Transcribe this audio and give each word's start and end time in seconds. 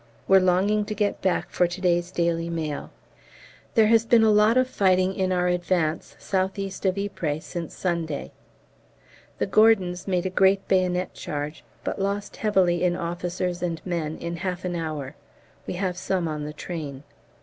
We're 0.27 0.39
longing 0.41 0.83
to 0.85 0.95
get 0.95 1.21
back 1.21 1.51
for 1.51 1.67
to 1.67 1.79
day's 1.79 2.09
'Daily 2.09 2.49
Mail.' 2.49 2.89
There 3.75 3.85
has 3.85 4.03
been 4.03 4.23
a 4.23 4.31
lot 4.31 4.57
of 4.57 4.67
fighting 4.67 5.13
in 5.13 5.31
our 5.31 5.47
advance 5.47 6.15
south 6.17 6.57
east 6.57 6.87
of 6.87 6.97
Ypres 6.97 7.45
since 7.45 7.75
Sunday. 7.75 8.31
The 9.37 9.45
Gordons 9.45 10.07
made 10.07 10.25
a 10.25 10.31
great 10.31 10.67
bayonet 10.67 11.13
charge, 11.13 11.63
but 11.83 12.01
lost 12.01 12.37
heavily 12.37 12.83
in 12.83 12.95
officers 12.95 13.61
and 13.61 13.79
men 13.85 14.17
in 14.17 14.37
half 14.37 14.65
an 14.65 14.75
hour; 14.75 15.15
we 15.67 15.75
have 15.75 15.95
some 15.97 16.27
on 16.27 16.45
the 16.45 16.53
train. 16.53 17.03